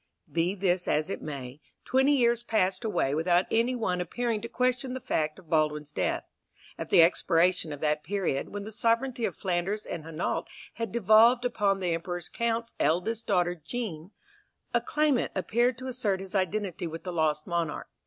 [0.31, 4.95] Be this as it may, twenty years passed away without any one appearing to question
[4.95, 6.25] the fact of Baldwin's death.
[6.75, 11.45] At the expiration of that period, when the sovereignty of Flanders and Hainault had devolved
[11.45, 14.09] upon the Emperor Count's eldest daughter Jean,
[14.73, 17.87] a claimant appeared to assert his identity with the lost monarch.